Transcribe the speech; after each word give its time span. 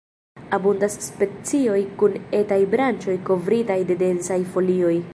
Abundas 0.57 0.95
specioj 1.07 1.77
kun 2.01 2.17
etaj 2.39 2.59
branĉoj 2.75 3.19
kovritaj 3.31 3.81
de 3.93 4.03
densaj 4.05 4.45
folioj. 4.57 5.01